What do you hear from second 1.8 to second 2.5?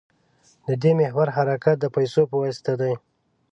پیسو په